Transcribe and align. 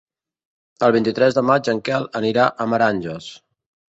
El 0.87 0.93
vint-i-tres 0.95 1.37
de 1.39 1.43
maig 1.49 1.69
en 1.75 1.83
Quel 1.89 2.09
anirà 2.21 2.47
a 2.65 2.69
Meranges. 2.73 3.31